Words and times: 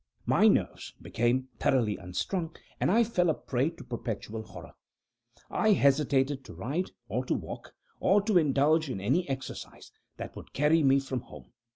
My 0.25 0.47
nerves 0.47 0.95
became 0.99 1.49
thoroughly 1.59 1.95
unstrung, 1.95 2.55
and 2.79 2.89
I 2.89 3.03
fell 3.03 3.29
a 3.29 3.35
prey 3.35 3.69
to 3.69 3.83
perpetual 3.83 4.41
horror. 4.41 4.71
I 5.51 5.73
hesitated 5.73 6.43
to 6.45 6.55
ride, 6.55 6.89
or 7.07 7.23
to 7.25 7.35
walk, 7.35 7.75
or 7.99 8.19
to 8.23 8.39
indulge 8.39 8.89
in 8.89 8.99
any 8.99 9.29
exercise 9.29 9.91
that 10.17 10.35
would 10.35 10.53
carry 10.53 10.81
me 10.81 10.99
from 10.99 11.19
home. 11.19 11.53